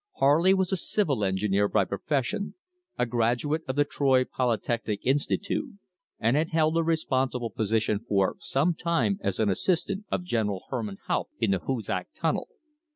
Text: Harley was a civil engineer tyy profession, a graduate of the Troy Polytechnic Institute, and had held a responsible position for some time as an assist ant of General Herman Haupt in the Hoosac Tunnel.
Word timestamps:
Harley 0.17 0.51
was 0.51 0.71
a 0.71 0.77
civil 0.77 1.23
engineer 1.23 1.69
tyy 1.69 1.87
profession, 1.87 2.55
a 2.97 3.05
graduate 3.05 3.61
of 3.67 3.75
the 3.75 3.85
Troy 3.85 4.23
Polytechnic 4.25 4.99
Institute, 5.05 5.75
and 6.19 6.35
had 6.35 6.49
held 6.49 6.75
a 6.75 6.81
responsible 6.81 7.51
position 7.51 7.99
for 7.99 8.35
some 8.39 8.73
time 8.73 9.19
as 9.21 9.39
an 9.39 9.51
assist 9.51 9.91
ant 9.91 10.05
of 10.11 10.23
General 10.23 10.63
Herman 10.71 10.97
Haupt 11.05 11.33
in 11.39 11.51
the 11.51 11.59
Hoosac 11.59 12.07
Tunnel. 12.15 12.47